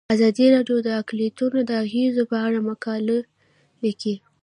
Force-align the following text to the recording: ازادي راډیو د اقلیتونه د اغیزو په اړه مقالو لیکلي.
ازادي 0.15 0.45
راډیو 0.55 0.77
د 0.83 0.89
اقلیتونه 1.01 1.59
د 1.65 1.71
اغیزو 1.83 2.23
په 2.31 2.37
اړه 2.45 2.59
مقالو 2.69 3.17
لیکلي. 3.83 4.15